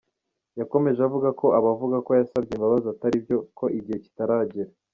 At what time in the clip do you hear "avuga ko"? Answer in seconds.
1.07-1.47